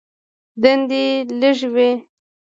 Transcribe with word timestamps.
دندې 0.61 1.03
لږې 1.39 1.67
وې. 1.73 1.89